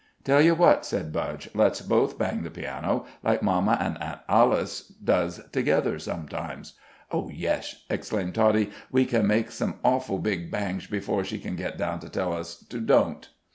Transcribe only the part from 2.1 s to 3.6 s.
bang the piano, like